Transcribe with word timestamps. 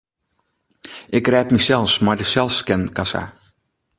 Ik 1.17 1.25
rêd 1.33 1.49
mysels 1.53 1.93
mei 2.03 2.17
de 2.19 2.25
selsscankassa. 2.31 3.23